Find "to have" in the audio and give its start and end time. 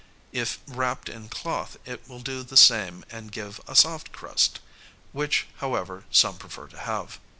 6.69-7.19